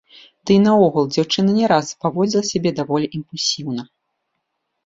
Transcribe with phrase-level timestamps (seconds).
[0.49, 3.83] Дый наогул, дзяўчына не раз паводзіла сябе даволі імпульсіўна.